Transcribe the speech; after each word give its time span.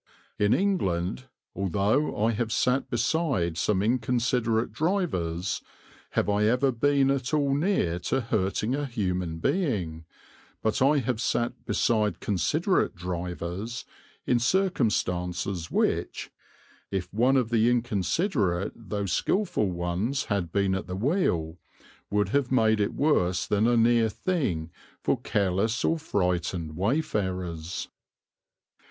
In 0.39 0.51
England, 0.51 1.25
although 1.55 2.17
I 2.25 2.31
have 2.31 2.51
sat 2.51 2.89
beside 2.89 3.55
some 3.55 3.83
inconsiderate 3.83 4.71
drivers, 4.71 5.61
have 6.13 6.27
I 6.27 6.45
ever 6.45 6.71
been 6.71 7.11
at 7.11 7.35
all 7.35 7.53
near 7.53 7.99
to 8.09 8.21
hurting 8.21 8.73
a 8.73 8.87
human 8.87 9.37
being; 9.37 10.05
but 10.63 10.81
I 10.81 10.97
have 10.97 11.21
sat 11.21 11.67
beside 11.67 12.19
considerate 12.19 12.95
drivers 12.95 13.85
in 14.25 14.39
circumstances 14.39 15.69
which, 15.69 16.31
if 16.89 17.13
one 17.13 17.37
of 17.37 17.51
the 17.51 17.69
inconsiderate 17.69 18.73
though 18.75 19.05
skilful 19.05 19.69
ones 19.69 20.23
had 20.23 20.51
been 20.51 20.73
at 20.73 20.87
the 20.87 20.95
wheel, 20.95 21.59
would 22.09 22.29
have 22.29 22.51
made 22.51 22.79
it 22.79 22.95
worse 22.95 23.45
than 23.45 23.67
a 23.67 23.77
near 23.77 24.09
thing 24.09 24.71
for 25.03 25.21
careless 25.21 25.85
or 25.85 25.99
frightened 25.99 26.75
wayfarers. 26.75 27.87